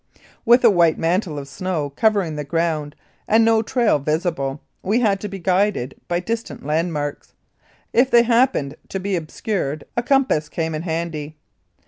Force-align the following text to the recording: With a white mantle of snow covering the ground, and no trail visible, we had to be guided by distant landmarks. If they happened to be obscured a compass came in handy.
With 0.45 0.63
a 0.65 0.71
white 0.71 0.97
mantle 0.97 1.37
of 1.37 1.47
snow 1.47 1.91
covering 1.91 2.35
the 2.35 2.43
ground, 2.43 2.95
and 3.27 3.45
no 3.45 3.61
trail 3.61 3.99
visible, 3.99 4.59
we 4.81 4.99
had 4.99 5.19
to 5.19 5.27
be 5.27 5.37
guided 5.37 5.93
by 6.07 6.19
distant 6.21 6.65
landmarks. 6.65 7.33
If 7.93 8.09
they 8.09 8.23
happened 8.23 8.77
to 8.89 8.99
be 8.99 9.15
obscured 9.15 9.83
a 9.95 10.01
compass 10.01 10.49
came 10.49 10.73
in 10.73 10.81
handy. 10.81 11.37